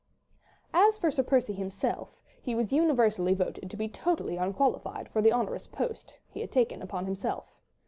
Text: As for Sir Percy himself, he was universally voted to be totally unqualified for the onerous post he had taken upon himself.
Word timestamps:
As 0.73 0.97
for 0.97 1.11
Sir 1.11 1.21
Percy 1.21 1.53
himself, 1.53 2.23
he 2.41 2.55
was 2.55 2.73
universally 2.73 3.35
voted 3.35 3.69
to 3.69 3.77
be 3.77 3.87
totally 3.87 4.35
unqualified 4.35 5.07
for 5.09 5.21
the 5.21 5.31
onerous 5.31 5.67
post 5.67 6.17
he 6.27 6.41
had 6.41 6.51
taken 6.51 6.81
upon 6.81 7.05
himself. 7.05 7.59